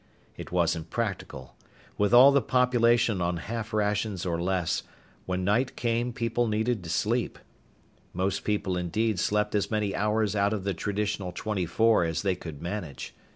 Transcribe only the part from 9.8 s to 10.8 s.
hours out of the